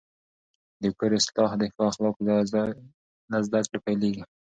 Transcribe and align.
د 0.81 0.83
کور 0.97 1.11
اصلاح 1.19 1.51
د 1.57 1.63
ښو 1.73 1.81
اخلاقو 1.91 2.21
له 3.31 3.37
زده 3.47 3.59
کړې 3.69 3.79
پیلېږي. 3.85 4.23